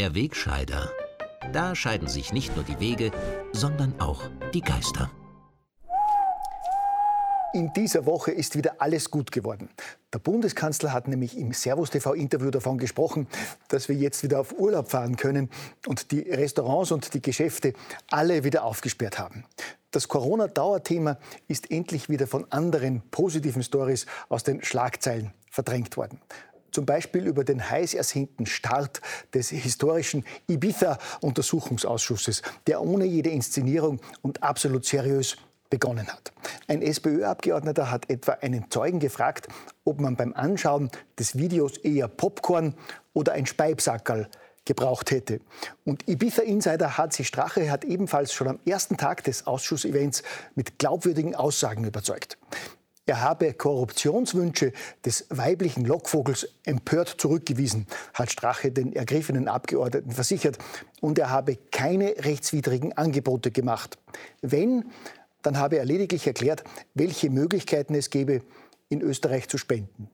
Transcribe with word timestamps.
Der 0.00 0.14
Wegscheider. 0.14 0.90
Da 1.52 1.74
scheiden 1.74 2.08
sich 2.08 2.32
nicht 2.32 2.56
nur 2.56 2.64
die 2.64 2.80
Wege, 2.80 3.10
sondern 3.52 4.00
auch 4.00 4.22
die 4.54 4.62
Geister. 4.62 5.10
In 7.52 7.70
dieser 7.74 8.06
Woche 8.06 8.30
ist 8.30 8.56
wieder 8.56 8.76
alles 8.78 9.10
gut 9.10 9.30
geworden. 9.30 9.68
Der 10.14 10.18
Bundeskanzler 10.18 10.94
hat 10.94 11.06
nämlich 11.06 11.36
im 11.36 11.52
Servus 11.52 11.90
TV-Interview 11.90 12.50
davon 12.50 12.78
gesprochen, 12.78 13.28
dass 13.68 13.90
wir 13.90 13.94
jetzt 13.94 14.22
wieder 14.22 14.40
auf 14.40 14.58
Urlaub 14.58 14.90
fahren 14.90 15.16
können 15.16 15.50
und 15.86 16.12
die 16.12 16.20
Restaurants 16.20 16.92
und 16.92 17.12
die 17.12 17.20
Geschäfte 17.20 17.74
alle 18.10 18.42
wieder 18.42 18.64
aufgesperrt 18.64 19.18
haben. 19.18 19.44
Das 19.90 20.08
Corona-Dauerthema 20.08 21.18
ist 21.46 21.70
endlich 21.70 22.08
wieder 22.08 22.26
von 22.26 22.50
anderen 22.50 23.02
positiven 23.10 23.62
Stories 23.62 24.06
aus 24.30 24.44
den 24.44 24.64
Schlagzeilen 24.64 25.34
verdrängt 25.50 25.98
worden 25.98 26.22
zum 26.72 26.86
Beispiel 26.86 27.26
über 27.26 27.44
den 27.44 27.70
heiß 27.70 27.94
ersehnten 27.94 28.46
Start 28.46 29.00
des 29.34 29.50
historischen 29.50 30.24
Ibiza-Untersuchungsausschusses, 30.48 32.42
der 32.66 32.82
ohne 32.82 33.04
jede 33.04 33.30
Inszenierung 33.30 34.00
und 34.22 34.42
absolut 34.42 34.84
seriös 34.84 35.36
begonnen 35.70 36.08
hat. 36.08 36.32
Ein 36.66 36.82
SPÖ-Abgeordneter 36.82 37.90
hat 37.90 38.10
etwa 38.10 38.32
einen 38.32 38.70
Zeugen 38.70 38.98
gefragt, 38.98 39.48
ob 39.84 40.00
man 40.00 40.16
beim 40.16 40.34
Anschauen 40.34 40.90
des 41.18 41.38
Videos 41.38 41.78
eher 41.78 42.08
Popcorn 42.08 42.74
oder 43.12 43.32
ein 43.32 43.46
Speibsackerl 43.46 44.28
gebraucht 44.64 45.10
hätte. 45.10 45.40
Und 45.84 46.06
Ibiza-Insider 46.08 46.98
HC 46.98 47.24
Strache 47.24 47.70
hat 47.70 47.84
ebenfalls 47.84 48.32
schon 48.32 48.48
am 48.48 48.60
ersten 48.66 48.96
Tag 48.96 49.24
des 49.24 49.46
Ausschussevents 49.46 50.22
mit 50.54 50.78
glaubwürdigen 50.78 51.34
Aussagen 51.34 51.84
überzeugt. 51.84 52.36
Er 53.06 53.22
habe 53.22 53.52
Korruptionswünsche 53.54 54.72
des 55.04 55.26
weiblichen 55.30 55.84
Lockvogels 55.84 56.48
empört 56.64 57.16
zurückgewiesen, 57.18 57.86
hat 58.14 58.30
Strache 58.30 58.70
den 58.70 58.92
ergriffenen 58.92 59.48
Abgeordneten 59.48 60.12
versichert. 60.12 60.58
Und 61.00 61.18
er 61.18 61.30
habe 61.30 61.58
keine 61.72 62.14
rechtswidrigen 62.18 62.92
Angebote 62.96 63.50
gemacht. 63.50 63.98
Wenn, 64.42 64.84
dann 65.42 65.58
habe 65.58 65.78
er 65.78 65.84
lediglich 65.84 66.26
erklärt, 66.26 66.62
welche 66.94 67.30
Möglichkeiten 67.30 67.94
es 67.94 68.10
gäbe, 68.10 68.42
in 68.88 69.00
Österreich 69.00 69.48
zu 69.48 69.56
spenden. 69.58 70.10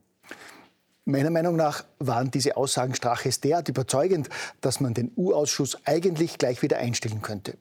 Meiner 1.04 1.30
Meinung 1.30 1.54
nach 1.54 1.84
waren 1.98 2.30
diese 2.30 2.56
Aussagen 2.56 2.94
Straches 2.94 3.40
derart 3.40 3.68
überzeugend, 3.68 4.28
dass 4.60 4.80
man 4.80 4.92
den 4.92 5.12
U-Ausschuss 5.16 5.78
eigentlich 5.84 6.36
gleich 6.36 6.62
wieder 6.62 6.78
einstellen 6.78 7.22
könnte. 7.22 7.56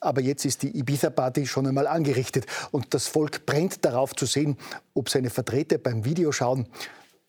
Aber 0.00 0.20
jetzt 0.22 0.44
ist 0.44 0.62
die 0.62 0.78
Ibiza-Party 0.78 1.46
schon 1.46 1.66
einmal 1.66 1.86
angerichtet 1.86 2.46
und 2.70 2.94
das 2.94 3.06
Volk 3.06 3.44
brennt 3.46 3.84
darauf 3.84 4.14
zu 4.14 4.26
sehen, 4.26 4.56
ob 4.94 5.10
seine 5.10 5.30
Vertreter 5.30 5.78
beim 5.78 6.04
Videoschauen 6.04 6.66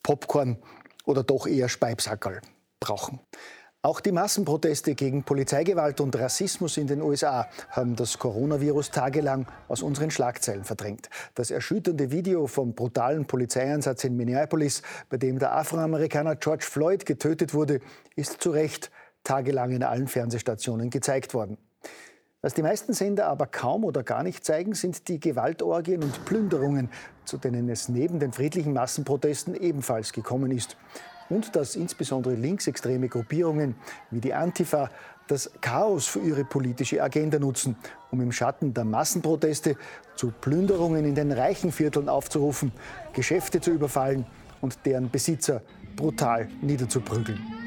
Popcorn 0.04 0.58
oder 1.06 1.24
doch 1.24 1.48
eher 1.48 1.70
Speibsackerl 1.70 2.42
brauchen. 2.80 3.20
Auch 3.84 4.00
die 4.00 4.12
Massenproteste 4.12 4.94
gegen 4.94 5.24
Polizeigewalt 5.24 6.02
und 6.02 6.16
Rassismus 6.16 6.78
in 6.78 6.86
den 6.86 7.02
USA 7.02 7.48
haben 7.72 7.96
das 7.96 8.20
Coronavirus 8.20 8.92
tagelang 8.92 9.48
aus 9.68 9.82
unseren 9.82 10.12
Schlagzeilen 10.12 10.64
verdrängt. 10.64 11.10
Das 11.34 11.50
erschütternde 11.50 12.12
Video 12.12 12.46
vom 12.46 12.76
brutalen 12.76 13.26
Polizeieinsatz 13.26 14.04
in 14.04 14.16
Minneapolis, 14.16 14.84
bei 15.10 15.18
dem 15.18 15.40
der 15.40 15.56
Afroamerikaner 15.56 16.36
George 16.36 16.66
Floyd 16.66 17.08
getötet 17.08 17.56
wurde, 17.56 17.80
ist 18.16 18.40
zu 18.40 18.52
Recht 18.52 18.92
tagelang 19.24 19.72
in 19.72 19.82
allen 19.82 20.08
Fernsehstationen 20.08 20.92
gezeigt 20.92 21.34
worden. 21.34 21.58
Was 22.44 22.56
die 22.56 22.64
meisten 22.64 22.94
Sender 22.94 23.28
aber 23.28 23.46
kaum 23.46 23.84
oder 23.84 24.02
gar 24.02 24.24
nicht 24.24 24.44
zeigen, 24.44 24.74
sind 24.74 25.08
die 25.10 25.20
Gewaltorgien 25.20 26.02
und 26.02 26.26
Plünderungen, 26.26 26.90
zu 27.24 27.38
denen 27.38 27.70
es 27.70 27.88
neben 27.88 28.20
den 28.20 28.34
friedlichen 28.34 28.74
Massenprotesten 28.74 29.54
ebenfalls 29.54 30.12
gekommen 30.12 30.50
ist 30.50 30.76
und 31.30 31.56
dass 31.56 31.76
insbesondere 31.76 32.34
linksextreme 32.34 33.10
Gruppierungen 33.10 33.76
wie 34.10 34.22
die 34.22 34.34
Antifa 34.34 34.90
das 35.28 35.52
Chaos 35.62 36.08
für 36.08 36.20
ihre 36.20 36.44
politische 36.44 37.04
Agenda 37.04 37.38
nutzen, 37.38 37.76
um 38.10 38.22
im 38.22 38.32
Schatten 38.32 38.74
der 38.74 38.86
Massenproteste 38.86 39.78
zu 40.16 40.32
Plünderungen 40.32 41.06
in 41.06 41.14
den 41.14 41.32
reichen 41.32 41.72
Vierteln 41.72 42.10
aufzurufen, 42.10 42.72
Geschäfte 43.14 43.62
zu 43.62 43.70
überfallen 43.70 44.26
und 44.62 44.80
deren 44.84 45.12
Besitzer 45.12 45.62
brutal 45.96 46.50
niederzuprügeln. 46.64 47.61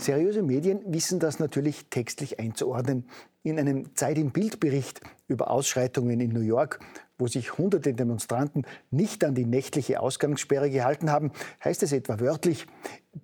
Seriöse 0.00 0.42
Medien 0.42 0.80
wissen 0.86 1.20
das 1.20 1.38
natürlich 1.38 1.86
textlich 1.90 2.38
einzuordnen. 2.38 3.04
In 3.42 3.58
einem 3.58 3.94
Zeit 3.94 4.18
im 4.18 4.30
Bildbericht 4.30 5.00
über 5.28 5.50
Ausschreitungen 5.50 6.20
in 6.20 6.32
New 6.32 6.40
York 6.40 6.80
wo 7.20 7.26
sich 7.26 7.58
hunderte 7.58 7.94
Demonstranten 7.94 8.66
nicht 8.90 9.22
an 9.24 9.34
die 9.34 9.44
nächtliche 9.44 10.00
Ausgangssperre 10.00 10.70
gehalten 10.70 11.10
haben, 11.10 11.30
heißt 11.62 11.82
es 11.82 11.92
etwa 11.92 12.18
wörtlich, 12.18 12.66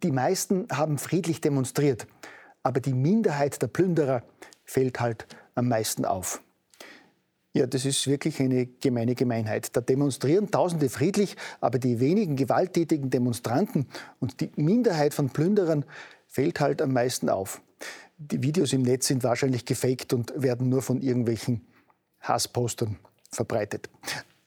die 0.02 0.12
meisten 0.12 0.66
haben 0.70 0.98
friedlich 0.98 1.40
demonstriert, 1.40 2.06
aber 2.62 2.80
die 2.80 2.94
Minderheit 2.94 3.60
der 3.62 3.68
Plünderer 3.68 4.22
fällt 4.64 5.00
halt 5.00 5.26
am 5.54 5.68
meisten 5.68 6.04
auf. 6.04 6.42
Ja, 7.54 7.66
das 7.66 7.86
ist 7.86 8.06
wirklich 8.06 8.38
eine 8.40 8.66
gemeine 8.66 9.14
Gemeinheit. 9.14 9.74
Da 9.74 9.80
demonstrieren 9.80 10.50
Tausende 10.50 10.90
friedlich, 10.90 11.36
aber 11.62 11.78
die 11.78 12.00
wenigen 12.00 12.36
gewalttätigen 12.36 13.08
Demonstranten 13.08 13.86
und 14.20 14.42
die 14.42 14.50
Minderheit 14.56 15.14
von 15.14 15.30
Plünderern 15.30 15.86
fällt 16.36 16.60
halt 16.60 16.82
am 16.82 16.92
meisten 16.92 17.30
auf. 17.30 17.62
Die 18.18 18.42
Videos 18.42 18.74
im 18.74 18.82
Netz 18.82 19.06
sind 19.06 19.24
wahrscheinlich 19.24 19.64
gefaked 19.64 20.12
und 20.12 20.34
werden 20.36 20.68
nur 20.68 20.82
von 20.82 21.00
irgendwelchen 21.00 21.66
Hasspostern 22.20 22.98
verbreitet. 23.32 23.88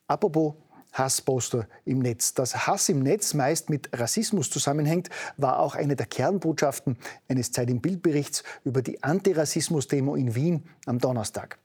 Apropos 0.06 0.54
Hassposter 0.92 1.66
im 1.84 1.98
Netz. 1.98 2.32
Dass 2.34 2.68
Hass 2.68 2.88
im 2.90 3.00
Netz 3.00 3.34
meist 3.34 3.70
mit 3.70 3.88
Rassismus 3.92 4.50
zusammenhängt, 4.50 5.08
war 5.36 5.58
auch 5.58 5.74
eine 5.74 5.96
der 5.96 6.06
Kernbotschaften 6.06 6.96
eines 7.28 7.50
Zeit 7.50 7.68
im 7.68 7.80
Bildberichts 7.80 8.44
über 8.62 8.82
die 8.82 9.02
Antirassismus-Demo 9.02 10.14
in 10.14 10.36
Wien 10.36 10.62
am 10.86 11.00
Donnerstag. 11.00 11.58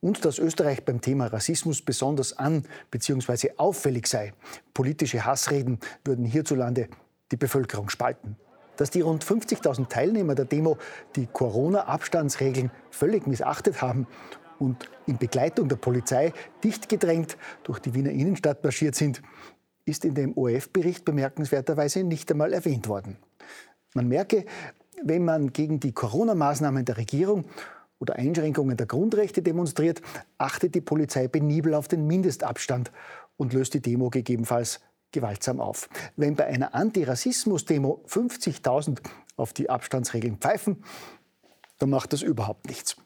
Und 0.00 0.24
dass 0.24 0.38
Österreich 0.38 0.84
beim 0.84 1.00
Thema 1.00 1.26
Rassismus 1.26 1.82
besonders 1.82 2.38
an 2.38 2.66
bzw. 2.92 3.54
auffällig 3.56 4.06
sei. 4.06 4.32
Politische 4.74 5.24
Hassreden 5.24 5.80
würden 6.04 6.24
hierzulande 6.24 6.88
die 7.32 7.36
Bevölkerung 7.36 7.88
spalten. 7.88 8.36
Dass 8.76 8.90
die 8.90 9.00
rund 9.00 9.24
50.000 9.24 9.88
Teilnehmer 9.88 10.34
der 10.34 10.44
Demo 10.44 10.78
die 11.16 11.26
Corona-Abstandsregeln 11.26 12.70
völlig 12.90 13.26
missachtet 13.26 13.82
haben 13.82 14.06
und 14.58 14.88
in 15.06 15.18
Begleitung 15.18 15.68
der 15.68 15.76
Polizei 15.76 16.32
dicht 16.62 16.88
gedrängt 16.88 17.36
durch 17.64 17.80
die 17.80 17.94
Wiener 17.94 18.10
Innenstadt 18.10 18.62
marschiert 18.62 18.94
sind, 18.94 19.22
ist 19.84 20.04
in 20.04 20.14
dem 20.14 20.36
ORF-Bericht 20.36 21.04
bemerkenswerterweise 21.04 22.04
nicht 22.04 22.30
einmal 22.30 22.52
erwähnt 22.52 22.88
worden. 22.88 23.16
Man 23.94 24.08
merke, 24.08 24.44
wenn 25.02 25.24
man 25.24 25.52
gegen 25.52 25.80
die 25.80 25.92
Corona-Maßnahmen 25.92 26.84
der 26.84 26.96
Regierung 26.96 27.44
oder 27.98 28.16
Einschränkungen 28.16 28.76
der 28.76 28.86
Grundrechte 28.86 29.42
demonstriert, 29.42 30.00
achtet 30.38 30.74
die 30.74 30.80
Polizei 30.80 31.28
penibel 31.28 31.74
auf 31.74 31.88
den 31.88 32.06
Mindestabstand 32.06 32.92
und 33.36 33.52
löst 33.52 33.74
die 33.74 33.80
Demo 33.80 34.10
gegebenenfalls 34.10 34.80
gewaltsam 35.12 35.60
auf. 35.60 35.88
Wenn 36.16 36.36
bei 36.36 36.46
einer 36.46 36.74
Antirassismus-Demo 36.74 38.04
50.000 38.08 38.98
auf 39.36 39.52
die 39.52 39.70
Abstandsregeln 39.70 40.38
pfeifen, 40.38 40.84
dann 41.78 41.90
macht 41.90 42.12
das 42.12 42.22
überhaupt 42.22 42.68
nichts. 42.68 42.96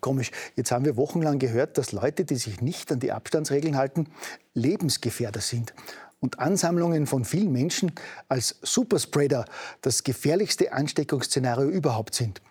Komisch. 0.00 0.32
Jetzt 0.56 0.72
haben 0.72 0.84
wir 0.84 0.96
wochenlang 0.96 1.38
gehört, 1.38 1.78
dass 1.78 1.92
Leute, 1.92 2.24
die 2.24 2.34
sich 2.34 2.60
nicht 2.60 2.90
an 2.90 2.98
die 2.98 3.12
Abstandsregeln 3.12 3.76
halten, 3.76 4.08
Lebensgefährder 4.52 5.40
sind. 5.40 5.74
Und 6.18 6.40
Ansammlungen 6.40 7.06
von 7.06 7.24
vielen 7.24 7.52
Menschen 7.52 7.92
als 8.28 8.58
Superspreader 8.62 9.44
das 9.80 10.02
gefährlichste 10.02 10.72
Ansteckungsszenario 10.72 11.68
überhaupt 11.68 12.14
sind. 12.14 12.42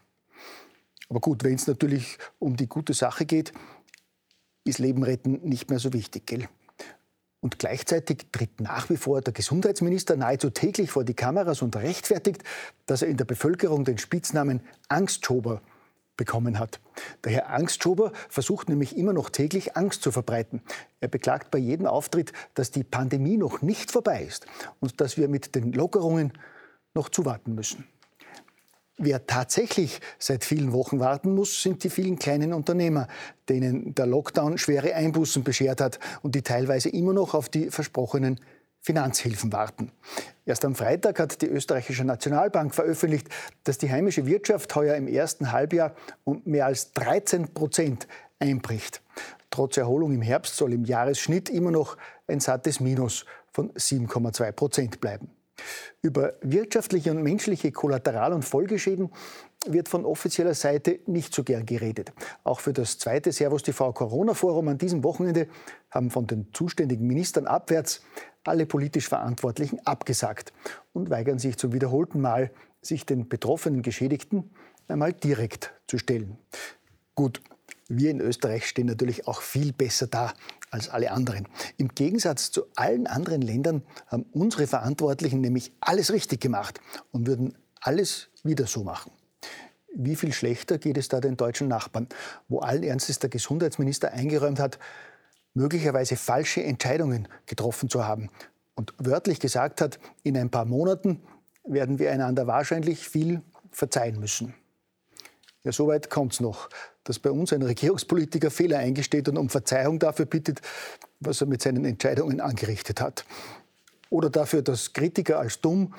Aber 1.10 1.20
gut, 1.20 1.44
wenn 1.44 1.56
es 1.56 1.68
natürlich 1.68 2.18
um 2.40 2.56
die 2.56 2.68
gute 2.68 2.94
Sache 2.94 3.26
geht, 3.26 3.52
ist 4.64 4.80
Leben 4.80 5.04
retten 5.04 5.42
nicht 5.44 5.70
mehr 5.70 5.80
so 5.80 5.92
wichtig, 5.92 6.26
gell? 6.26 6.48
Und 7.42 7.58
gleichzeitig 7.58 8.28
tritt 8.32 8.62
nach 8.62 8.90
wie 8.92 8.98
vor 8.98 9.22
der 9.22 9.34
Gesundheitsminister 9.34 10.16
nahezu 10.16 10.52
täglich 10.52 10.92
vor 10.92 11.04
die 11.04 11.16
Kameras 11.16 11.64
und 11.64 11.76
rechtfertigt, 11.76 12.44
dass 12.86 13.02
er 13.02 13.08
in 13.08 13.18
der 13.18 13.26
Bevölkerung 13.26 13.84
den 13.84 13.98
Spitznamen 13.98 14.62
Angstschober 14.90 15.62
bekommen 16.18 16.60
hat. 16.60 16.80
Der 17.24 17.32
Herr 17.32 17.50
Angstschober 17.50 18.12
versucht 18.30 18.70
nämlich 18.70 18.96
immer 18.96 19.12
noch 19.12 19.32
täglich 19.32 19.76
Angst 19.76 20.04
zu 20.04 20.12
verbreiten. 20.12 20.62
Er 21.00 21.08
beklagt 21.08 21.50
bei 21.50 21.58
jedem 21.58 21.88
Auftritt, 21.88 22.32
dass 22.54 22.70
die 22.70 22.84
Pandemie 22.84 23.38
noch 23.38 23.64
nicht 23.64 23.92
vorbei 23.92 24.24
ist 24.24 24.46
und 24.80 25.02
dass 25.02 25.18
wir 25.18 25.28
mit 25.28 25.56
den 25.56 25.74
Lockerungen 25.74 26.34
noch 26.94 27.10
zuwarten 27.10 27.56
müssen. 27.56 27.88
Wer 29.04 29.26
tatsächlich 29.26 30.00
seit 30.20 30.46
vielen 30.46 30.74
Wochen 30.74 31.00
warten 31.00 31.34
muss, 31.34 31.64
sind 31.64 31.84
die 31.84 31.90
vielen 31.90 32.20
kleinen 32.20 32.54
Unternehmer, 32.54 33.08
denen 33.50 33.96
der 33.96 34.06
Lockdown 34.06 34.60
schwere 34.60 34.94
Einbußen 34.94 35.44
beschert 35.44 35.82
hat 35.82 36.00
und 36.22 36.36
die 36.36 36.44
teilweise 36.44 36.90
immer 36.90 37.12
noch 37.12 37.34
auf 37.34 37.50
die 37.50 37.72
versprochenen 37.72 38.40
Finanzhilfen 38.80 39.52
warten. 39.52 39.92
Erst 40.46 40.66
am 40.66 40.76
Freitag 40.76 41.18
hat 41.18 41.42
die 41.42 41.48
österreichische 41.48 42.04
Nationalbank 42.04 42.76
veröffentlicht, 42.76 43.28
dass 43.64 43.80
die 43.80 43.90
heimische 43.90 44.28
Wirtschaft 44.28 44.76
heuer 44.76 44.94
im 44.94 45.08
ersten 45.08 45.52
Halbjahr 45.52 45.96
um 46.24 46.44
mehr 46.46 46.68
als 46.68 46.94
13 46.94 47.56
Prozent 47.56 48.08
einbricht. 48.38 49.02
Trotz 49.50 49.78
Erholung 49.78 50.14
im 50.14 50.22
Herbst 50.22 50.58
soll 50.58 50.74
im 50.74 50.86
Jahresschnitt 50.86 51.50
immer 51.50 51.72
noch 51.72 51.98
ein 52.28 52.40
sattes 52.40 52.80
Minus 52.80 53.26
von 53.52 53.72
7,2 53.74 54.52
Prozent 54.52 55.02
bleiben. 55.02 55.32
Über 56.02 56.34
wirtschaftliche 56.42 57.12
und 57.12 57.22
menschliche 57.22 57.72
Kollateral- 57.72 58.34
und 58.34 58.44
Folgeschäden 58.44 59.12
wird 59.68 59.88
von 59.88 60.06
offizieller 60.06 60.56
Seite 60.56 61.00
nicht 61.06 61.34
so 61.34 61.44
gern 61.44 61.66
geredet. 61.66 62.12
Auch 62.44 62.60
für 62.60 62.74
das 62.74 62.98
zweite 62.98 63.32
Servus 63.32 63.62
TV 63.62 63.94
Corona 63.94 64.34
Forum 64.34 64.70
an 64.70 64.78
diesem 64.80 65.04
Wochenende 65.04 65.48
haben 65.92 66.10
von 66.10 66.26
den 66.26 66.52
zuständigen 66.54 67.06
Ministern 67.06 67.46
abwärts 67.46 68.02
alle 68.44 68.66
politisch 68.66 69.08
Verantwortlichen 69.08 69.80
abgesagt 69.86 70.52
und 70.94 71.12
weigern 71.12 71.38
sich 71.38 71.58
zum 71.58 71.74
wiederholten 71.74 72.20
Mal, 72.22 72.52
sich 72.82 73.06
den 73.06 73.30
betroffenen 73.30 73.84
Geschädigten 73.84 74.50
einmal 74.88 75.14
direkt 75.14 75.74
zu 75.88 76.00
stellen. 76.00 76.38
Gut, 77.14 77.42
wir 77.88 78.10
in 78.10 78.20
Österreich 78.20 78.68
stehen 78.68 78.88
natürlich 78.88 79.28
auch 79.28 79.42
viel 79.42 79.74
besser 79.74 80.08
da 80.08 80.34
als 80.72 80.90
alle 80.90 81.12
anderen. 81.12 81.48
Im 81.78 81.90
Gegensatz 81.90 82.52
zu 82.52 82.66
allen 82.76 83.06
anderen 83.06 83.42
Ländern 83.42 83.84
haben 84.08 84.24
unsere 84.32 84.66
Verantwortlichen 84.66 85.42
nämlich 85.42 85.74
alles 85.80 86.12
richtig 86.12 86.42
gemacht 86.42 86.82
und 87.12 87.28
würden 87.28 87.58
alles 87.82 88.30
wieder 88.44 88.66
so 88.66 88.84
machen. 88.84 89.12
Wie 89.94 90.16
viel 90.16 90.32
schlechter 90.32 90.78
geht 90.78 90.98
es 90.98 91.10
da 91.10 91.20
den 91.20 91.36
deutschen 91.36 91.68
Nachbarn, 91.68 92.08
wo 92.48 92.60
allen 92.60 92.84
Ernstes 92.84 93.20
der 93.20 93.30
Gesundheitsminister 93.30 94.14
eingeräumt 94.14 94.60
hat, 94.60 94.80
möglicherweise 95.54 96.16
falsche 96.16 96.64
Entscheidungen 96.64 97.28
getroffen 97.46 97.90
zu 97.90 98.06
haben 98.06 98.30
und 98.76 98.94
wörtlich 98.98 99.42
gesagt 99.42 99.82
hat, 99.82 100.00
in 100.24 100.38
ein 100.38 100.50
paar 100.50 100.66
Monaten 100.66 101.22
werden 101.66 102.00
wir 102.00 102.12
einander 102.12 102.48
wahrscheinlich 102.48 103.08
viel 103.08 103.42
verzeihen 103.70 104.20
müssen. 104.20 104.54
Ja, 105.64 105.72
soweit 105.72 106.10
kommt 106.10 106.34
es 106.34 106.40
noch, 106.40 106.70
dass 107.04 107.20
bei 107.20 107.30
uns 107.30 107.54
ein 107.54 107.62
Regierungspolitiker 107.62 108.50
Fehler 108.50 108.80
eingesteht 108.80 109.30
und 109.30 109.38
um 109.38 109.50
Verzeihung 109.50 110.00
dafür 110.00 110.26
bittet, 110.26 110.62
was 111.20 111.42
er 111.42 111.48
mit 111.48 111.62
seinen 111.62 111.86
Entscheidungen 111.86 112.42
angerichtet 112.42 113.00
hat. 113.00 113.26
Oder 114.10 114.30
dafür, 114.30 114.64
dass 114.64 114.94
Kritiker 114.94 115.40
als 115.40 115.62
dumm, 115.62 115.94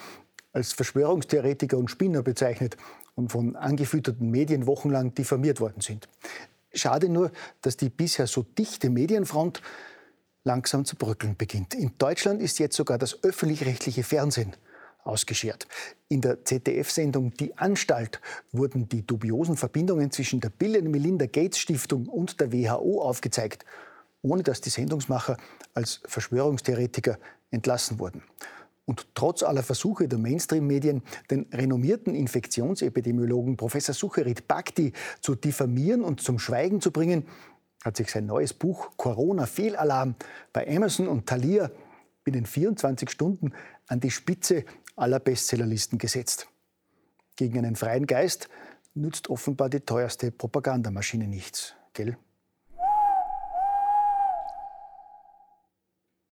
als 0.53 0.73
Verschwörungstheoretiker 0.73 1.79
und 1.79 1.89
Spinner 1.89 2.23
bezeichnet 2.23 2.77
und 3.15 3.31
von 3.31 3.55
angefütterten 3.55 4.31
Medien 4.31 4.67
wochenlang 4.67 5.15
diffamiert 5.15 5.61
worden 5.61 5.81
sind. 5.81 6.09
Schade 6.75 7.09
nur, 7.09 7.31
dass 7.61 7.77
die 7.77 7.89
bisher 7.89 8.27
so 8.27 8.43
dichte 8.43 8.91
Medienfront 8.91 9.63
langsam 10.45 10.85
zu 10.85 10.97
bröckeln 10.97 11.37
beginnt. 11.37 11.75
In 11.75 11.93
Deutschland 11.99 12.43
ist 12.43 12.59
jetzt 12.59 12.77
sogar 12.77 12.99
das 12.99 13.23
öffentlich-rechtliche 13.23 14.03
Fernsehen 14.03 14.57
ausgeschert. 15.05 15.67
In 16.09 16.21
der 16.21 16.45
ZDF-Sendung 16.45 17.35
Die 17.35 17.57
Anstalt 17.59 18.21
wurden 18.53 18.89
die 18.89 19.07
dubiosen 19.07 19.57
Verbindungen 19.57 20.11
zwischen 20.11 20.41
der 20.41 20.51
Bill 20.51 20.77
und 20.77 20.91
Melinda 20.91 21.27
Gates 21.27 21.59
Stiftung 21.59 22.07
und 22.07 22.41
der 22.41 22.53
WHO 22.53 23.03
aufgezeigt, 23.03 23.65
ohne 24.23 24.43
dass 24.43 24.61
die 24.61 24.71
Sendungsmacher 24.71 25.37
als 25.75 26.01
Verschwörungstheoretiker 26.07 27.19
entlassen 27.51 27.99
wurden. 27.99 28.23
Und 28.85 29.07
trotz 29.15 29.43
aller 29.43 29.63
Versuche 29.63 30.09
der 30.09 30.19
Mainstream-Medien, 30.19 31.03
den 31.31 31.47
renommierten 31.53 32.15
Infektionsepidemiologen 32.15 33.57
Professor 33.57 33.95
Sucherit 33.95 34.49
Bhakti 34.49 34.93
zu 35.21 35.35
diffamieren 35.35 36.03
und 36.03 36.21
zum 36.21 36.39
Schweigen 36.39 36.81
zu 36.81 36.91
bringen, 36.91 37.27
hat 37.85 37.97
sich 37.97 38.11
sein 38.11 38.27
neues 38.27 38.53
Buch 38.53 38.91
Corona 38.97 39.47
Fehlalarm 39.47 40.15
bei 40.53 40.69
Amazon 40.69 41.09
und 41.09 41.27
Thalia 41.27 41.71
binnen 42.25 42.47
24 42.47 43.11
Stunden 43.11 43.53
an 43.89 44.01
die 44.01 44.11
Spitze 44.11 44.65
aller 44.97 45.21
Bestsellerlisten 45.21 45.99
gesetzt. 45.99 46.49
Gegen 47.37 47.59
einen 47.59 47.77
freien 47.77 48.07
Geist 48.07 48.49
nützt 48.95 49.31
offenbar 49.31 49.71
die 49.71 49.81
teuerste 49.81 50.31
Propagandamaschine 50.31 51.27
nichts, 51.27 51.75
gell? 51.95 52.17